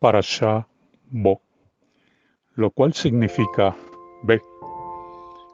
[0.00, 1.42] Bo,
[2.54, 3.74] lo cual significa
[4.22, 4.40] ve.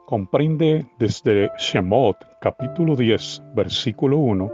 [0.05, 4.51] Comprende desde Shemot capítulo 10 versículo 1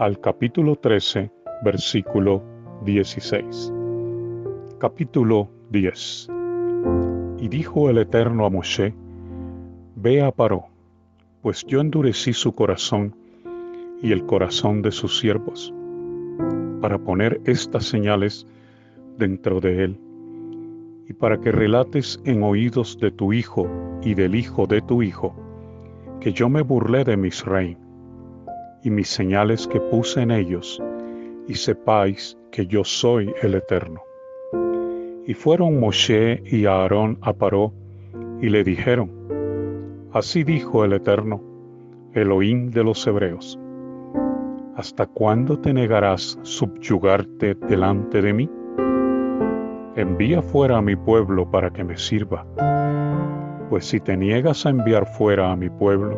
[0.00, 1.30] al capítulo 13
[1.62, 2.42] versículo
[2.84, 3.72] 16.
[4.80, 6.28] Capítulo 10
[7.38, 8.92] Y dijo el Eterno a Moshe,
[9.94, 10.64] Ve a Paró,
[11.40, 13.14] pues yo endurecí su corazón
[14.02, 15.72] y el corazón de sus siervos,
[16.80, 18.44] para poner estas señales
[19.18, 20.00] dentro de él,
[21.08, 23.68] y para que relates en oídos de tu hijo
[24.02, 25.34] y del hijo de tu hijo,
[26.20, 27.78] que yo me burlé de mis reyes
[28.82, 30.82] y mis señales que puse en ellos,
[31.48, 34.02] y sepáis que yo soy el Eterno.
[35.26, 37.72] Y fueron Moshe y Aarón a Paró,
[38.40, 39.10] y le dijeron,
[40.12, 41.42] Así dijo el Eterno,
[42.14, 43.58] Elohim de los Hebreos,
[44.76, 48.50] ¿hasta cuándo te negarás subyugarte delante de mí?
[49.98, 52.46] Envía fuera a mi pueblo para que me sirva.
[53.68, 56.16] Pues si te niegas a enviar fuera a mi pueblo,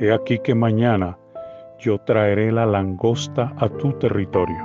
[0.00, 1.16] he aquí que mañana
[1.78, 4.56] yo traeré la langosta a tu territorio.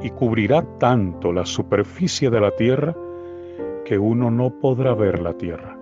[0.00, 2.96] Y cubrirá tanto la superficie de la tierra
[3.84, 5.76] que uno no podrá ver la tierra.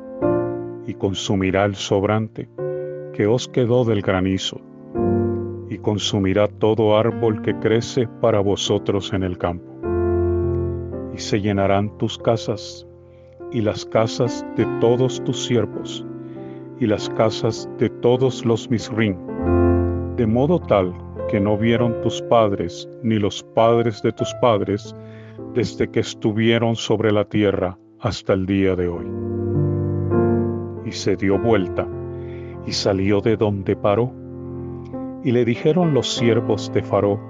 [0.88, 2.48] Y consumirá el sobrante
[3.12, 4.60] que os quedó del granizo.
[5.68, 9.69] Y consumirá todo árbol que crece para vosotros en el campo
[11.14, 12.86] y se llenarán tus casas
[13.52, 16.04] y las casas de todos tus siervos
[16.78, 19.16] y las casas de todos los misrim,
[20.16, 20.94] de modo tal
[21.28, 24.94] que no vieron tus padres ni los padres de tus padres
[25.54, 29.06] desde que estuvieron sobre la tierra hasta el día de hoy.
[30.86, 31.86] Y se dio vuelta
[32.66, 34.12] y salió de donde paró.
[35.22, 37.20] Y le dijeron los siervos de Faró,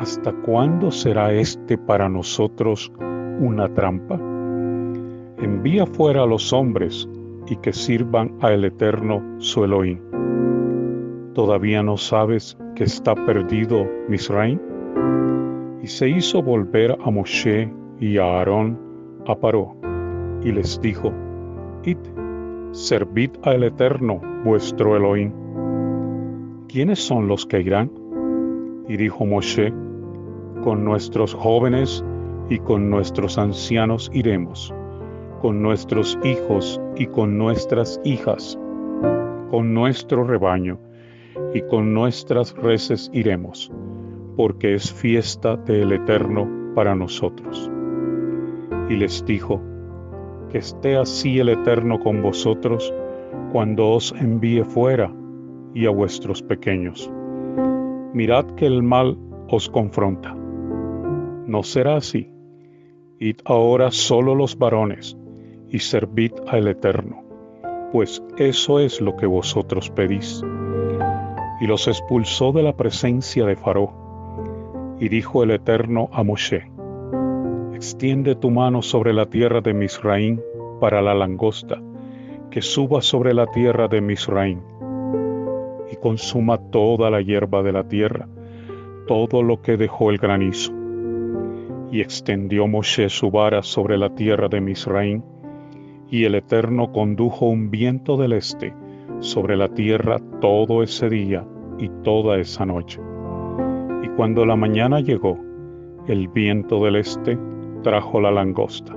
[0.00, 2.90] ¿hasta cuándo será este para nosotros
[3.38, 4.18] una trampa?
[5.36, 7.06] Envía fuera a los hombres
[7.46, 9.98] y que sirvan al Eterno su Elohim.
[11.34, 14.58] ¿Todavía no sabes que está perdido Misraim?
[15.82, 18.78] Y se hizo volver a Moshe y a Aarón
[19.26, 19.76] a Paró,
[20.42, 21.12] y les dijo,
[21.84, 21.98] Id,
[22.72, 25.32] servid al Eterno vuestro Elohim.
[26.68, 27.90] ¿Quiénes son los que irán?
[28.88, 29.72] Y dijo Moshe,
[30.62, 32.04] con nuestros jóvenes
[32.48, 34.74] y con nuestros ancianos iremos,
[35.40, 38.58] con nuestros hijos y con nuestras hijas,
[39.50, 40.78] con nuestro rebaño
[41.54, 43.70] y con nuestras reses iremos,
[44.36, 47.70] porque es fiesta del Eterno para nosotros.
[48.88, 49.60] Y les dijo,
[50.50, 52.92] que esté así el Eterno con vosotros
[53.52, 55.12] cuando os envíe fuera
[55.74, 57.10] y a vuestros pequeños.
[58.12, 59.16] Mirad que el mal
[59.48, 60.39] os confronta
[61.50, 62.30] no será así.
[63.18, 65.16] Id ahora solo los varones
[65.68, 67.24] y servid al Eterno,
[67.92, 70.42] pues eso es lo que vosotros pedís.
[71.60, 74.96] Y los expulsó de la presencia de Faró.
[75.00, 76.70] Y dijo el Eterno a Moshe,
[77.74, 80.40] extiende tu mano sobre la tierra de Misraín
[80.80, 81.82] para la langosta,
[82.50, 84.62] que suba sobre la tierra de Misraín,
[85.90, 88.28] y consuma toda la hierba de la tierra,
[89.08, 90.79] todo lo que dejó el granizo
[91.90, 95.24] y extendió Moshe su vara sobre la tierra de Misraín,
[96.08, 98.74] y el Eterno condujo un viento del este
[99.20, 101.46] sobre la tierra todo ese día
[101.78, 103.00] y toda esa noche.
[104.02, 105.38] Y cuando la mañana llegó,
[106.06, 107.38] el viento del este
[107.82, 108.96] trajo la langosta.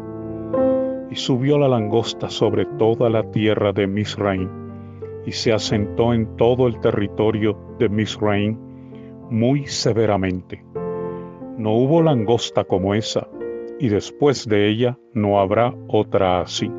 [1.12, 4.50] Y subió la langosta sobre toda la tierra de Misraín,
[5.26, 8.58] y se asentó en todo el territorio de Misraín
[9.30, 10.64] muy severamente
[11.58, 13.28] no hubo langosta como esa,
[13.80, 16.72] y después de ella no habrá otra así.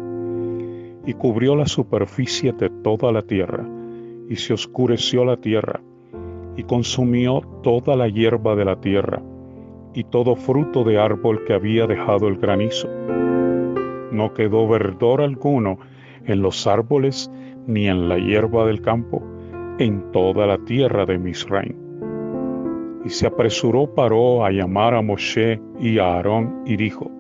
[1.07, 3.69] Y cubrió la superficie de toda la tierra,
[4.29, 5.81] y se oscureció la tierra,
[6.57, 9.23] y consumió toda la hierba de la tierra,
[9.93, 12.89] y todo fruto de árbol que había dejado el granizo.
[14.11, 15.79] No quedó verdor alguno
[16.25, 17.31] en los árboles
[17.67, 19.23] ni en la hierba del campo,
[19.79, 21.84] en toda la tierra de Misraim.
[23.05, 27.11] Y se apresuró Paró a llamar a Moshe y a Aarón y dijo,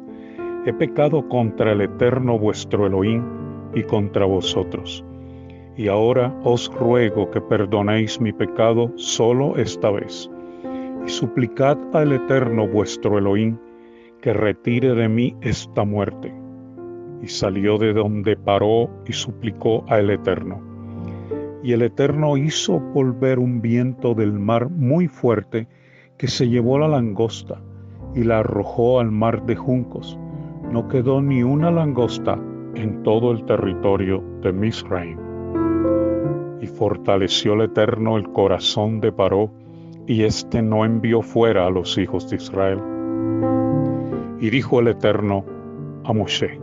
[0.66, 3.22] He pecado contra el Eterno vuestro Elohim
[3.74, 5.04] y contra vosotros.
[5.76, 10.30] Y ahora os ruego que perdonéis mi pecado solo esta vez.
[11.04, 13.58] Y suplicad al Eterno vuestro Elohim
[14.22, 16.34] que retire de mí esta muerte.
[17.20, 20.73] Y salió de donde paró y suplicó al Eterno.
[21.64, 25.66] Y el Eterno hizo volver un viento del mar muy fuerte
[26.18, 27.58] que se llevó la langosta
[28.14, 30.18] y la arrojó al mar de juncos.
[30.70, 32.38] No quedó ni una langosta
[32.74, 35.18] en todo el territorio de Misraim.
[36.60, 39.50] Y fortaleció el Eterno el corazón de Paró,
[40.06, 42.78] y éste no envió fuera a los hijos de Israel.
[44.38, 45.46] Y dijo el Eterno
[46.04, 46.60] a Moshe,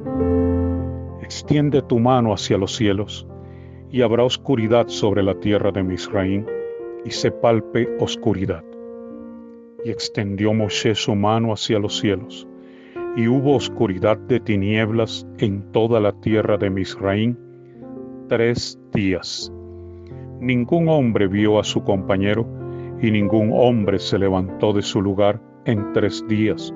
[1.24, 3.28] extiende tu mano hacia los cielos,
[3.92, 6.46] y habrá oscuridad sobre la tierra de Misraim,
[7.04, 8.64] y se palpe oscuridad.
[9.84, 12.48] Y extendió Moshe su mano hacia los cielos,
[13.18, 17.36] y hubo oscuridad de tinieblas en toda la tierra de Misraim
[18.30, 19.52] tres días.
[20.40, 22.48] Ningún hombre vio a su compañero,
[23.02, 26.74] y ningún hombre se levantó de su lugar en tres días.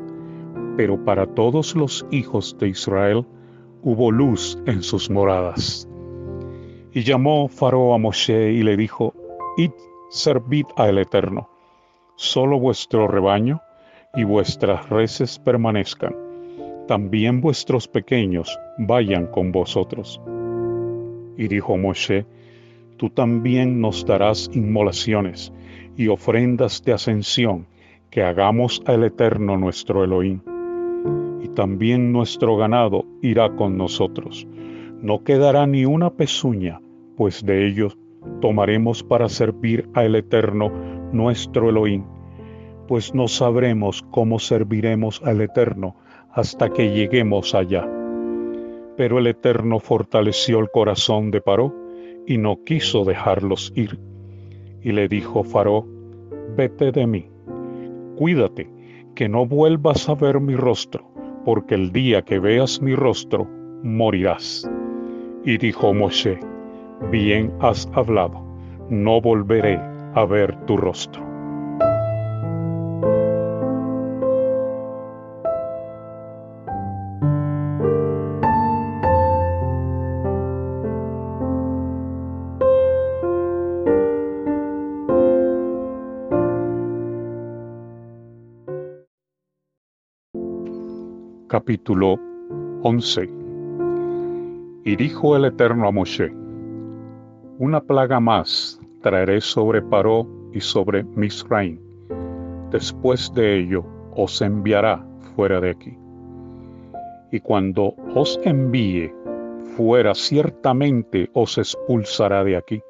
[0.76, 3.26] Pero para todos los hijos de Israel
[3.84, 5.88] hubo luz en sus moradas.
[6.96, 9.14] Y llamó Faraón a Moshe y le dijo,
[9.58, 9.72] Id,
[10.10, 11.50] servid al Eterno,
[12.16, 13.60] solo vuestro rebaño
[14.16, 16.16] y vuestras reses permanezcan,
[16.88, 20.22] también vuestros pequeños vayan con vosotros.
[21.36, 22.26] Y dijo Moshe,
[22.96, 25.52] tú también nos darás inmolaciones
[25.98, 27.68] y ofrendas de ascensión
[28.10, 30.40] que hagamos al Eterno nuestro Elohim.
[31.44, 34.48] Y también nuestro ganado irá con nosotros.
[35.02, 36.80] No quedará ni una pezuña,
[37.16, 37.98] pues de ellos
[38.42, 40.72] tomaremos para servir al Eterno
[41.12, 42.04] nuestro Elohim,
[42.88, 45.96] pues no sabremos cómo serviremos al Eterno
[46.32, 47.88] hasta que lleguemos allá.
[48.98, 51.74] Pero el Eterno fortaleció el corazón de Paró
[52.28, 54.00] y no quiso dejarlos ir.
[54.82, 55.86] Y le dijo Faró,
[56.56, 57.30] vete de mí,
[58.16, 58.70] cuídate,
[59.16, 61.10] que no vuelvas a ver mi rostro,
[61.46, 63.48] porque el día que veas mi rostro,
[63.82, 64.70] morirás.
[65.44, 66.40] Y dijo Moshe,
[67.12, 68.42] bien has hablado,
[68.90, 69.80] no volveré
[70.16, 71.24] a ver tu rostro.
[91.48, 92.20] Capítulo
[92.82, 93.30] 11
[94.84, 96.45] Y dijo el Eterno a Moshe,
[97.58, 101.80] una plaga más traeré sobre Paró y sobre Misraim.
[102.72, 103.86] Después de ello
[104.16, 105.06] os enviará
[105.36, 105.98] fuera de aquí.
[107.32, 109.12] Y cuando os envíe
[109.78, 112.82] fuera, ciertamente os expulsará de aquí.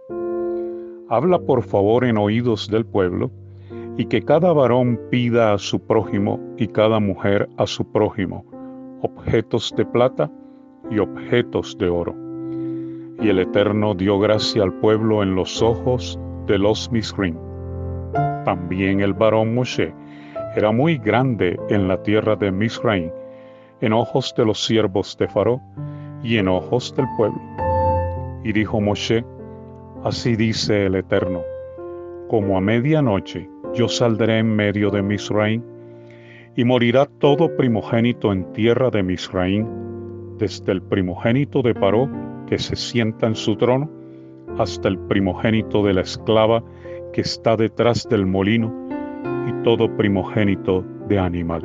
[1.10, 3.32] Habla por favor en oídos del pueblo,
[3.98, 8.46] y que cada varón pida a su prójimo y cada mujer a su prójimo
[9.02, 10.30] objetos de plata
[10.90, 12.25] y objetos de oro
[13.22, 17.36] y el Eterno dio gracia al pueblo en los ojos de los Misrim.
[18.44, 19.94] También el varón Moshe
[20.56, 23.10] era muy grande en la tierra de Misraim,
[23.82, 25.62] en ojos de los siervos de Faro
[26.24, 27.42] y en ojos del pueblo.
[28.44, 29.26] Y dijo Moshe,
[30.04, 31.42] así dice el Eterno,
[32.30, 35.62] como a medianoche yo saldré en medio de Misraim,
[36.56, 39.68] y morirá todo primogénito en tierra de Misraim,
[40.38, 42.10] desde el primogénito de Paró
[42.48, 43.90] que se sienta en su trono,
[44.58, 46.64] hasta el primogénito de la esclava
[47.14, 48.74] que está detrás del molino,
[49.48, 51.62] y todo primogénito de animal.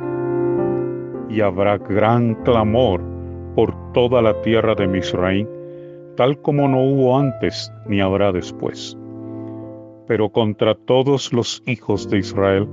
[1.29, 3.01] Y habrá gran clamor
[3.55, 5.47] por toda la tierra de Misraim,
[6.15, 8.97] tal como no hubo antes ni habrá después.
[10.07, 12.67] Pero contra todos los hijos de Israel,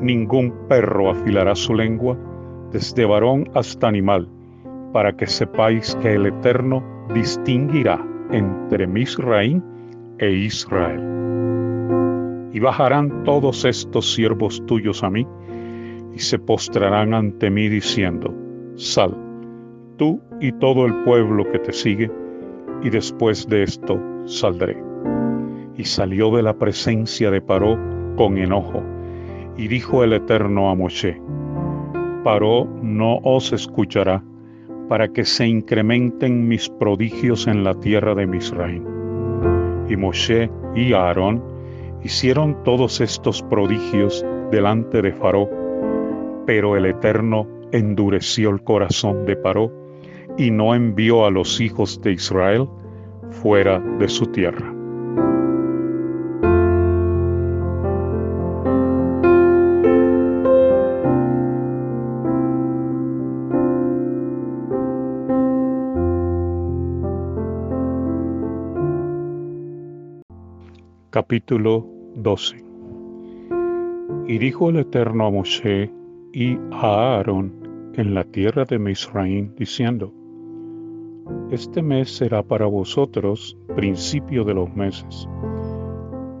[0.00, 2.18] ningún perro afilará su lengua,
[2.72, 4.28] desde varón hasta animal,
[4.92, 6.82] para que sepáis que el Eterno
[7.14, 9.62] distinguirá entre Misraim
[10.18, 11.00] e Israel.
[12.52, 15.26] Y bajarán todos estos siervos tuyos a mí,
[16.14, 18.34] y se postrarán ante mí diciendo,
[18.76, 19.16] Sal,
[19.96, 22.10] tú y todo el pueblo que te sigue,
[22.82, 24.82] y después de esto saldré.
[25.76, 27.78] Y salió de la presencia de Paró
[28.16, 28.82] con enojo,
[29.56, 31.20] y dijo el Eterno a Moshe,
[32.24, 34.22] Paró no os escuchará,
[34.92, 38.84] para que se incrementen mis prodigios en la tierra de Misraim.
[39.88, 41.42] Y Moshe y Aarón
[42.04, 45.48] hicieron todos estos prodigios delante de Faró,
[46.44, 49.72] pero el Eterno endureció el corazón de Paró
[50.36, 52.68] y no envió a los hijos de Israel
[53.30, 54.81] fuera de su tierra.
[71.22, 71.86] Capítulo
[72.16, 72.56] 12
[74.26, 75.88] Y dijo el Eterno a Moshe
[76.32, 80.12] y a Aarón en la tierra de Misraín, diciendo,
[81.52, 85.28] Este mes será para vosotros principio de los meses.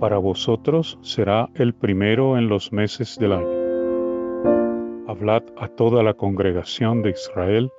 [0.00, 5.06] Para vosotros será el primero en los meses del año.
[5.06, 7.70] Hablad a toda la congregación de Israel,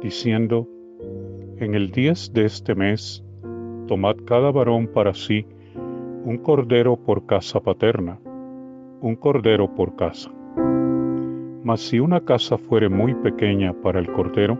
[0.00, 0.68] diciendo,
[1.56, 3.24] En el diez de este mes,
[3.88, 5.44] tomad cada varón para sí
[6.26, 8.18] un cordero por casa paterna,
[9.00, 10.28] un cordero por casa.
[11.62, 14.58] Mas si una casa fuere muy pequeña para el cordero,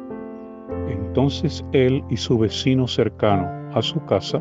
[0.88, 4.40] entonces él y su vecino cercano a su casa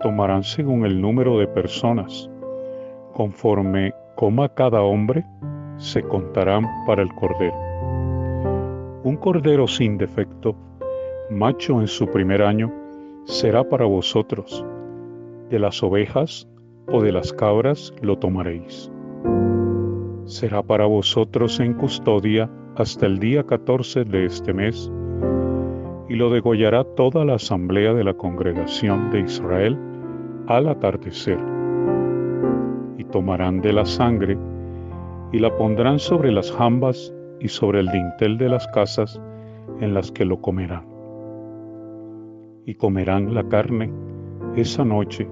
[0.00, 2.28] tomarán según el número de personas.
[3.12, 5.24] Conforme coma cada hombre,
[5.76, 7.54] se contarán para el cordero.
[9.04, 10.56] Un cordero sin defecto,
[11.30, 12.72] macho en su primer año,
[13.24, 14.66] será para vosotros
[15.50, 16.48] de las ovejas
[16.90, 18.90] o de las cabras lo tomaréis.
[20.24, 24.92] Será para vosotros en custodia hasta el día 14 de este mes,
[26.08, 29.78] y lo degollará toda la asamblea de la congregación de Israel
[30.46, 31.38] al atardecer.
[32.96, 34.38] Y tomarán de la sangre
[35.32, 39.20] y la pondrán sobre las jambas y sobre el dintel de las casas
[39.80, 40.86] en las que lo comerán.
[42.64, 43.92] Y comerán la carne
[44.56, 45.28] esa noche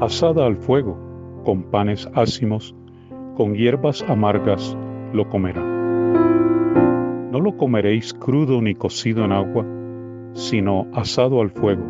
[0.00, 0.98] asada al fuego,
[1.44, 2.74] con panes ácimos,
[3.34, 4.76] con hierbas amargas
[5.12, 7.30] lo comerán.
[7.30, 9.64] No lo comeréis crudo ni cocido en agua,
[10.34, 11.84] sino asado al fuego,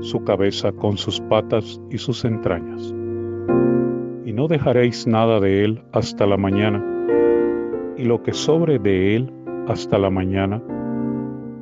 [0.00, 2.92] su cabeza con sus patas y sus entrañas.
[4.24, 6.84] Y no dejaréis nada de él hasta la mañana,
[7.96, 9.32] y lo que sobre de él
[9.68, 10.60] hasta la mañana,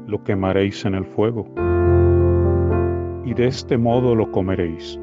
[0.07, 1.47] lo quemaréis en el fuego.
[3.25, 5.02] Y de este modo lo comeréis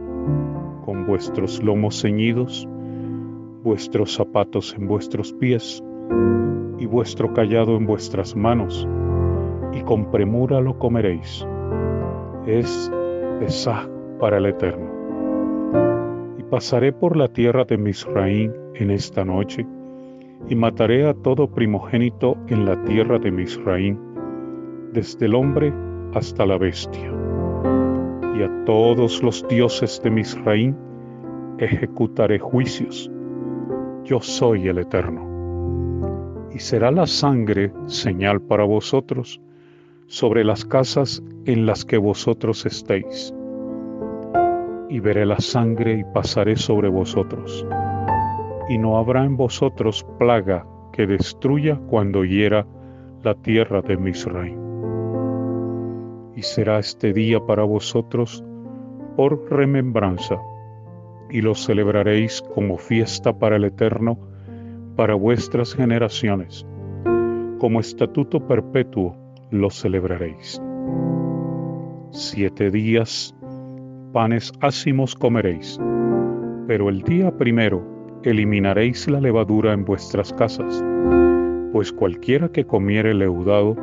[0.86, 2.68] con vuestros lomos ceñidos,
[3.64, 5.84] vuestros zapatos en vuestros pies
[6.80, 8.88] y vuestro callado en vuestras manos,
[9.74, 11.46] y con premura lo comeréis.
[12.46, 12.92] Es
[13.40, 13.88] Pesaj
[14.20, 14.90] para el Eterno.
[16.38, 19.68] Y pasaré por la tierra de Misraín en esta noche,
[20.48, 24.00] y mataré a todo primogénito en la tierra de Misraín,
[24.94, 25.74] desde el hombre
[26.14, 27.19] hasta la bestia
[28.36, 30.76] y a todos los dioses de Misraín
[31.58, 33.10] ejecutaré juicios.
[34.04, 35.28] Yo soy el Eterno.
[36.52, 39.42] Y será la sangre señal para vosotros
[40.08, 43.34] sobre las casas en las que vosotros estéis.
[44.90, 47.66] Y veré la sangre y pasaré sobre vosotros.
[48.70, 52.66] Y no habrá en vosotros plaga que destruya cuando hiera
[53.24, 54.69] la tierra de Misraín
[56.40, 58.42] y será este día para vosotros
[59.18, 60.38] por remembranza,
[61.30, 64.18] y lo celebraréis como fiesta para el Eterno,
[64.96, 66.66] para vuestras generaciones.
[67.60, 69.18] Como estatuto perpetuo
[69.52, 70.62] lo celebraréis.
[72.12, 73.36] Siete días
[74.14, 75.78] panes ácimos comeréis,
[76.68, 77.84] pero el día primero
[78.24, 80.82] eliminaréis la levadura en vuestras casas,
[81.74, 83.76] pues cualquiera que comiere leudado,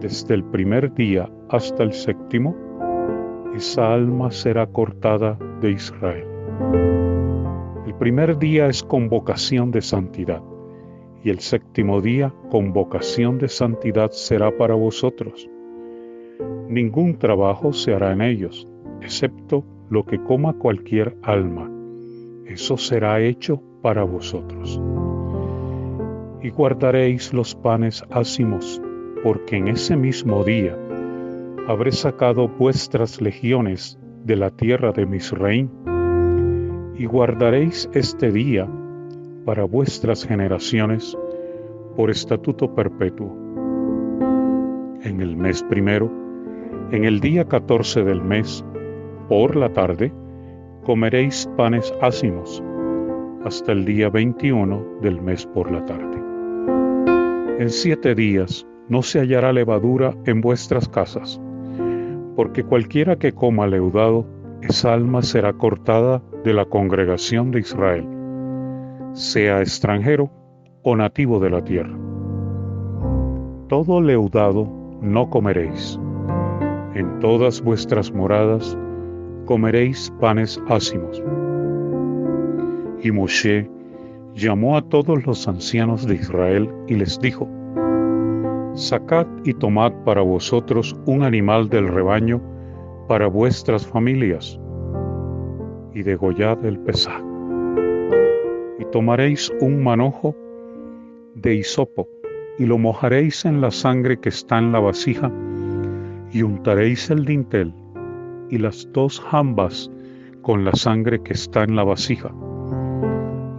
[0.00, 2.56] desde el primer día hasta el séptimo,
[3.54, 6.26] esa alma será cortada de Israel.
[7.86, 10.42] El primer día es convocación de santidad,
[11.22, 15.48] y el séptimo día convocación de santidad será para vosotros.
[16.68, 18.66] Ningún trabajo se hará en ellos,
[19.00, 21.70] excepto lo que coma cualquier alma.
[22.46, 24.80] Eso será hecho para vosotros.
[26.42, 28.82] Y guardaréis los panes ácimos
[29.22, 30.76] porque en ese mismo día
[31.66, 35.70] habré sacado vuestras legiones de la tierra de Misraín,
[36.96, 38.68] y guardaréis este día
[39.44, 41.16] para vuestras generaciones
[41.96, 43.34] por estatuto perpetuo.
[45.02, 46.10] En el mes primero,
[46.90, 48.64] en el día catorce del mes,
[49.28, 50.12] por la tarde,
[50.84, 52.62] comeréis panes ácimos,
[53.44, 56.22] hasta el día veintiuno del mes por la tarde.
[57.58, 61.40] En siete días no se hallará levadura en vuestras casas,
[62.36, 64.26] porque cualquiera que coma leudado,
[64.62, 68.06] esa alma será cortada de la congregación de Israel,
[69.12, 70.30] sea extranjero
[70.82, 71.96] o nativo de la tierra.
[73.68, 74.68] Todo leudado
[75.00, 75.98] no comeréis.
[76.94, 78.76] En todas vuestras moradas
[79.46, 81.22] comeréis panes ácimos.
[83.02, 83.68] Y Moshe
[84.34, 87.48] llamó a todos los ancianos de Israel y les dijo,
[88.74, 92.42] Sacad y tomad para vosotros un animal del rebaño
[93.06, 94.58] para vuestras familias,
[95.94, 97.22] y degollad el pesaj.
[98.80, 100.34] Y tomaréis un manojo
[101.36, 102.08] de hisopo,
[102.58, 105.30] y lo mojaréis en la sangre que está en la vasija,
[106.32, 107.72] y untaréis el dintel
[108.50, 109.88] y las dos jambas
[110.42, 112.34] con la sangre que está en la vasija.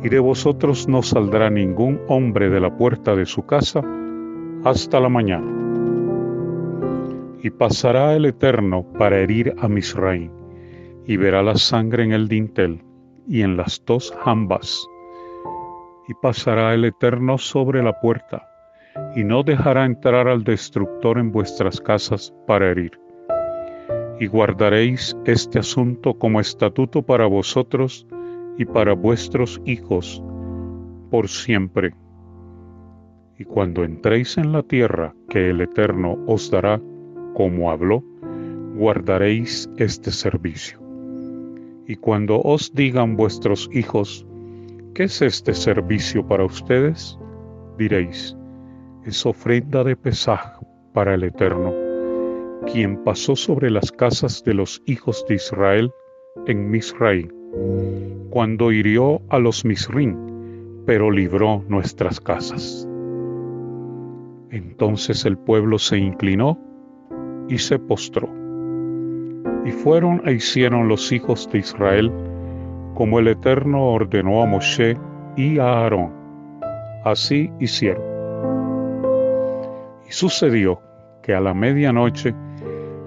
[0.04, 3.82] Y de vosotros no saldrá ningún hombre de la puerta de su casa
[4.66, 5.48] hasta la mañana.
[7.44, 10.32] Y pasará el Eterno para herir a Misraim,
[11.06, 12.84] y verá la sangre en el dintel
[13.28, 14.84] y en las dos jambas.
[16.08, 18.50] Y pasará el Eterno sobre la puerta,
[19.16, 23.00] y no dejará entrar al destructor en vuestras casas para herir.
[24.20, 28.08] Y guardaréis este asunto como estatuto para vosotros
[28.58, 30.24] y para vuestros hijos
[31.12, 31.94] por siempre.
[33.38, 36.82] Y cuando entréis en la tierra que el Eterno os dará,
[37.34, 38.04] como habló,
[38.76, 40.80] guardaréis este servicio.
[41.88, 44.26] Y cuando os digan vuestros hijos,
[44.94, 47.20] ¿qué es este servicio para ustedes?
[47.78, 48.36] Diréis,
[49.06, 50.60] es ofrenda de Pesaj
[50.94, 51.74] para el Eterno,
[52.72, 55.92] quien pasó sobre las casas de los hijos de Israel
[56.48, 57.30] en Misraim,
[58.30, 60.16] cuando hirió a los Misrim,
[60.86, 62.88] pero libró nuestras casas.
[64.56, 66.58] Entonces el pueblo se inclinó
[67.50, 68.30] y se postró.
[69.66, 72.10] Y fueron e hicieron los hijos de Israel
[72.94, 74.98] como el Eterno ordenó a Moshe
[75.36, 76.14] y a Aarón.
[77.04, 78.02] Así hicieron.
[80.08, 80.80] Y sucedió
[81.22, 82.34] que a la medianoche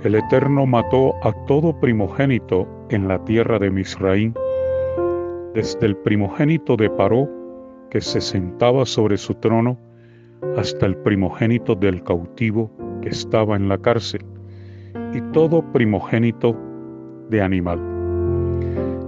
[0.03, 4.35] el Eterno mató a todo primogénito en la tierra de Misraim,
[5.55, 7.27] desde el primogénito de Paró,
[7.91, 9.79] que se sentaba sobre su trono,
[10.57, 12.71] hasta el primogénito del cautivo
[13.03, 14.25] que estaba en la cárcel
[15.15, 16.57] y todo primogénito
[17.31, 17.81] de animal.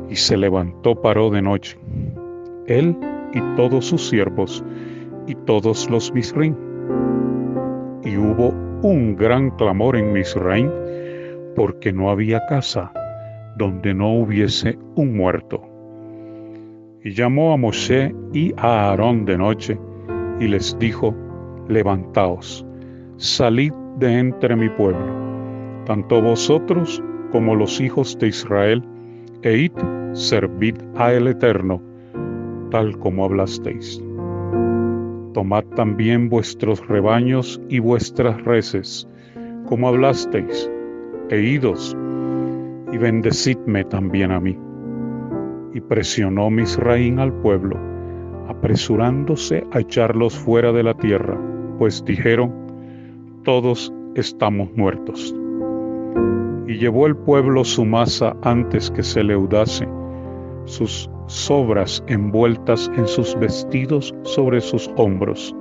[0.09, 1.79] Y se levantó paró de noche,
[2.67, 2.97] él
[3.33, 4.65] y todos sus siervos
[5.27, 6.55] y todos los Misraim.
[8.05, 10.71] Y hubo un gran clamor en Misraim,
[11.55, 12.93] porque no había casa
[13.57, 15.63] donde no hubiese un muerto.
[17.05, 19.79] Y llamó a Moshe y a Aarón de noche,
[20.41, 21.15] y les dijo,
[21.69, 22.67] Levantaos,
[23.17, 25.21] salid de entre mi pueblo
[25.91, 28.81] tanto vosotros como los hijos de Israel,
[29.43, 29.73] e id,
[30.13, 31.83] servid a el Eterno,
[32.71, 34.01] tal como hablasteis.
[35.35, 39.09] Tomad también vuestros rebaños y vuestras reses,
[39.67, 40.71] como hablasteis,
[41.31, 41.97] e idos,
[42.93, 44.57] y bendecidme también a mí.
[45.75, 47.77] Y presionó Misraín al pueblo,
[48.51, 51.39] apresurándose a echarlos fuera de la tierra,
[51.79, 52.53] pues dijeron,
[53.45, 55.35] todos estamos muertos
[56.67, 59.89] y llevó el pueblo su masa antes que se leudase,
[60.67, 65.55] sus sobras envueltas en sus vestidos sobre sus hombros.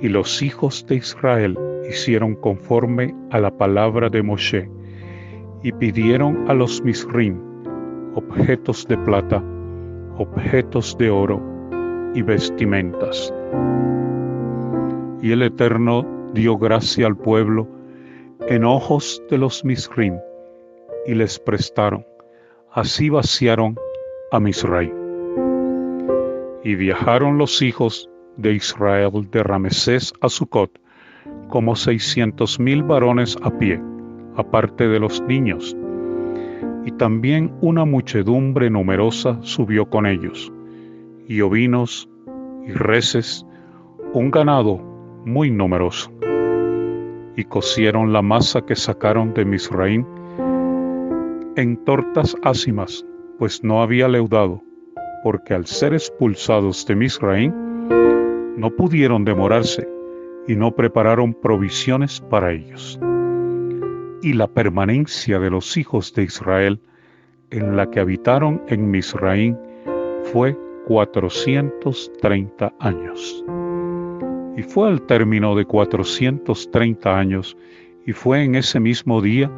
[0.00, 4.70] Y los hijos de Israel hicieron conforme a la palabra de Moshe,
[5.64, 7.40] y pidieron a los Misrim
[8.14, 9.42] objetos de plata,
[10.18, 11.53] objetos de oro
[12.14, 13.32] y vestimentas.
[15.20, 17.68] Y el Eterno dio gracia al pueblo,
[18.48, 20.18] en ojos de los Misrim
[21.06, 22.04] y les prestaron.
[22.72, 23.76] Así vaciaron
[24.32, 24.92] a Misraim.
[26.62, 30.70] Y viajaron los hijos de Israel de Ramesés a Sucot
[31.48, 33.80] como seiscientos mil varones a pie,
[34.36, 35.76] aparte de los niños.
[36.84, 40.52] Y también una muchedumbre numerosa subió con ellos,
[41.28, 42.08] y ovinos
[42.66, 43.46] y reses,
[44.12, 44.76] un ganado
[45.24, 46.10] muy numeroso
[47.36, 50.04] y cocieron la masa que sacaron de Misraim
[51.56, 53.04] en tortas ácimas,
[53.38, 54.62] pues no había leudado,
[55.22, 57.52] porque al ser expulsados de Misraim,
[58.56, 59.88] no pudieron demorarse
[60.46, 62.98] y no prepararon provisiones para ellos.
[64.22, 66.80] Y la permanencia de los hijos de Israel
[67.50, 69.56] en la que habitaron en Misraim
[70.32, 73.44] fue cuatrocientos treinta años.
[74.56, 77.56] Y fue al término de cuatrocientos treinta años,
[78.06, 79.50] y fue en ese mismo día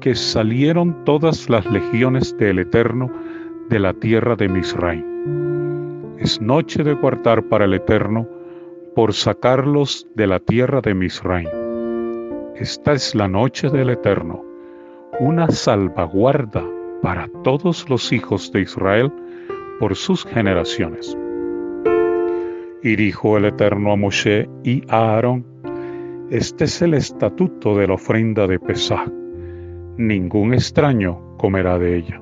[0.00, 3.10] que salieron todas las legiones del Eterno
[3.68, 5.04] de la tierra de Misraim.
[6.18, 8.26] Es noche de guardar para el Eterno
[8.94, 11.48] por sacarlos de la tierra de Misraim.
[12.56, 14.44] Esta es la noche del Eterno,
[15.20, 16.64] una salvaguarda
[17.02, 19.12] para todos los hijos de Israel
[19.78, 21.16] por sus generaciones.
[22.82, 25.44] Y dijo el Eterno a Moshe y a Aarón,
[26.30, 29.10] este es el estatuto de la ofrenda de Pesach,
[29.96, 32.20] ningún extraño comerá de ella.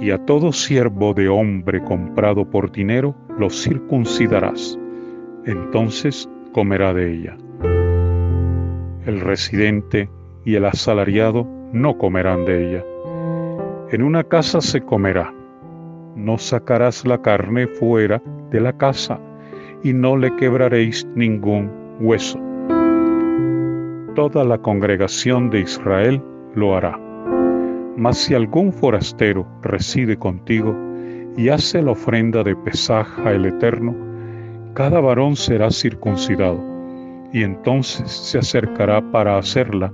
[0.00, 4.78] Y a todo siervo de hombre comprado por dinero lo circuncidarás,
[5.44, 7.36] entonces comerá de ella.
[9.06, 10.08] El residente
[10.44, 12.84] y el asalariado no comerán de ella.
[13.90, 15.34] En una casa se comerá.
[16.20, 19.18] No sacarás la carne fuera de la casa
[19.82, 22.38] y no le quebraréis ningún hueso.
[24.14, 26.22] Toda la congregación de Israel
[26.54, 27.00] lo hará.
[27.96, 30.76] Mas si algún forastero reside contigo
[31.38, 33.96] y hace la ofrenda de pesaja el Eterno,
[34.74, 36.62] cada varón será circuncidado,
[37.32, 39.90] y entonces se acercará para hacerla,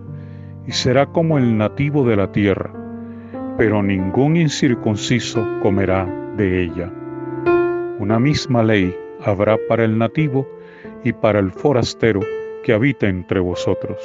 [0.66, 2.72] y será como el nativo de la tierra,
[3.56, 6.92] pero ningún incircunciso comerá de ella.
[7.98, 10.46] Una misma ley habrá para el nativo
[11.04, 12.20] y para el forastero
[12.62, 13.98] que habita entre vosotros.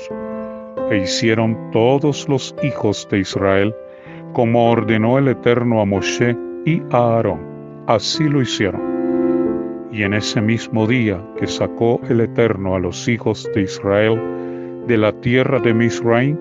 [0.89, 3.75] E hicieron todos los hijos de Israel
[4.33, 7.39] como ordenó el Eterno a Moshe y a Aarón.
[7.87, 9.89] Así lo hicieron.
[9.91, 14.17] Y en ese mismo día que sacó el Eterno a los hijos de Israel
[14.87, 16.37] de la tierra de Misraim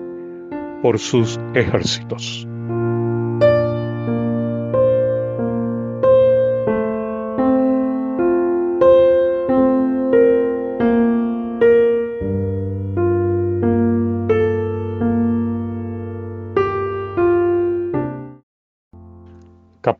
[0.81, 2.47] por sus ejércitos.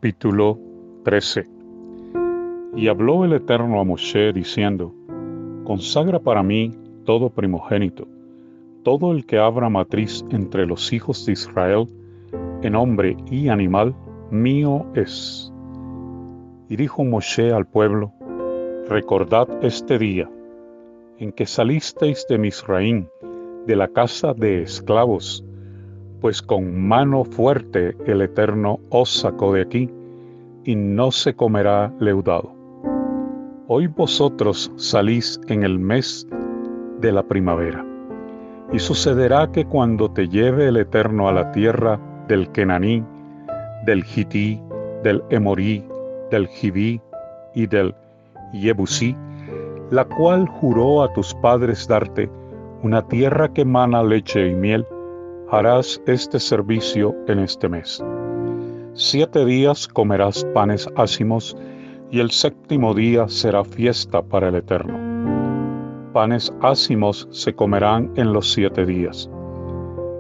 [0.02, 0.58] Capítulo
[1.04, 1.48] 13
[2.76, 4.96] Y habló el Eterno a Moshe diciendo,
[5.64, 6.72] Consagra para mí
[7.06, 8.08] todo primogénito,
[8.82, 11.88] todo el que abra matriz entre los hijos de Israel,
[12.64, 13.96] en hombre y animal,
[14.32, 15.54] mío es.
[16.68, 18.12] Y dijo Moshe al pueblo,
[18.90, 20.28] Recordad este día
[21.20, 23.08] en que salisteis de Misraín,
[23.68, 25.46] de la casa de esclavos,
[26.22, 29.90] pues con mano fuerte el Eterno os sacó de aquí,
[30.64, 32.54] y no se comerá leudado.
[33.68, 36.28] Hoy vosotros salís en el mes
[37.00, 37.84] de la primavera,
[38.72, 43.04] y sucederá que cuando te lleve el Eterno a la tierra del Kenaní,
[43.86, 44.62] del Hití,
[45.04, 45.84] del Emorí,
[46.30, 47.02] del Jibí
[47.56, 47.96] y del
[48.54, 49.16] Yebusí,
[49.90, 52.30] la cual juró a tus padres darte,
[52.84, 54.86] una tierra que mana leche y miel,
[55.52, 58.02] harás este servicio en este mes.
[58.94, 61.58] Siete días comerás panes ácimos
[62.10, 64.98] y el séptimo día será fiesta para el Eterno.
[66.14, 69.30] Panes ácimos se comerán en los siete días,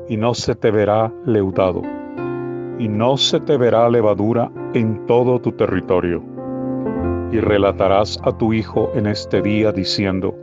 [0.10, 1.82] y no se te verá leudado,
[2.78, 6.22] y no se te verá levadura en todo tu territorio.
[7.32, 10.36] Y relatarás a tu hijo en este día diciendo,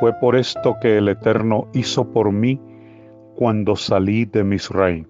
[0.00, 2.60] fue por esto que el Eterno hizo por mí
[3.40, 5.06] cuando salí de Misraim.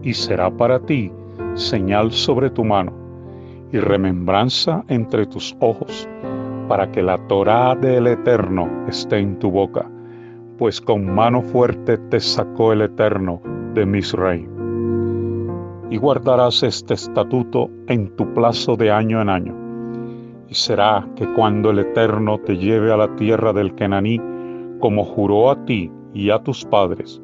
[0.00, 1.10] Y será para ti
[1.54, 2.92] señal sobre tu mano
[3.72, 6.08] y remembranza entre tus ojos,
[6.68, 9.90] para que la Torá del Eterno esté en tu boca,
[10.56, 13.42] pues con mano fuerte te sacó el Eterno
[13.74, 14.48] de Misraim.
[15.90, 19.56] Y guardarás este estatuto en tu plazo de año en año.
[20.48, 24.20] Y será que cuando el Eterno te lleve a la tierra del Kenaní,
[24.78, 27.20] como juró a ti y a tus padres,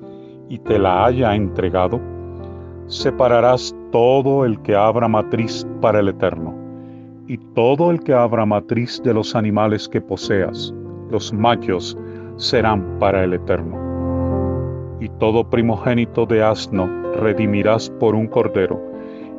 [0.49, 2.01] y te la haya entregado,
[2.87, 6.55] separarás todo el que abra matriz para el Eterno,
[7.27, 10.73] y todo el que abra matriz de los animales que poseas,
[11.11, 11.99] los machos,
[12.37, 13.77] serán para el Eterno.
[15.01, 18.81] Y todo primogénito de asno redimirás por un cordero,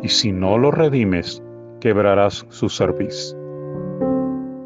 [0.02, 1.42] y si no lo redimes,
[1.80, 3.36] quebrarás su cerviz.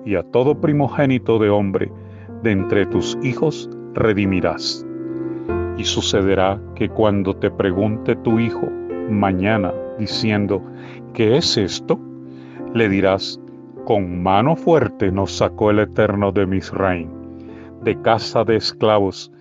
[0.06, 1.92] Y a todo primogénito de hombre
[2.42, 4.86] de entre tus hijos redimirás.
[5.78, 8.68] Y sucederá que cuando te pregunte tu hijo
[9.10, 10.62] mañana diciendo,
[11.14, 12.00] ¿qué es esto?
[12.74, 13.40] Le dirás,
[13.86, 17.10] con mano fuerte nos sacó el Eterno de Misraim,
[17.84, 19.32] de casa de esclavos,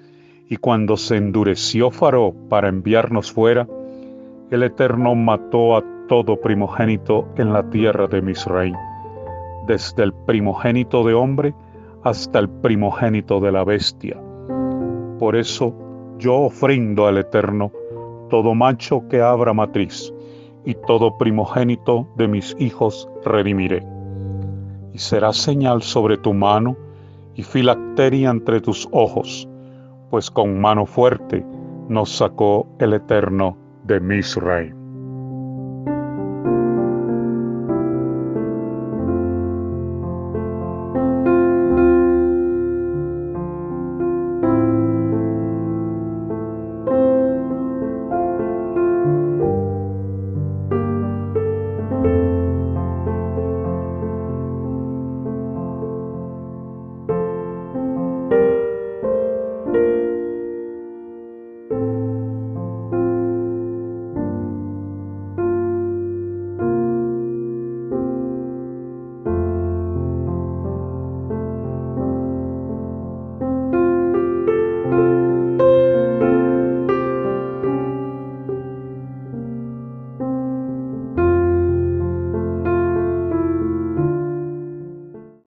[0.48, 3.68] y cuando se endureció Faró para enviarnos fuera,
[4.50, 8.74] el Eterno mató a todo primogénito en la tierra de Misraim,
[9.68, 11.54] desde el primogénito de hombre
[12.02, 14.16] hasta el primogénito de la bestia
[15.20, 15.74] por eso
[16.18, 17.70] yo ofrendo al Eterno
[18.30, 20.12] todo macho que abra matriz,
[20.64, 23.86] y todo primogénito de mis hijos redimiré.
[24.94, 26.76] Y será señal sobre tu mano
[27.34, 29.46] y filacteria entre tus ojos,
[30.08, 31.44] pues con mano fuerte
[31.88, 34.79] nos sacó el Eterno de Misraim.